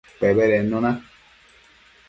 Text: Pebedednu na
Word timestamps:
Pebedednu 0.19 0.77
na 0.81 0.91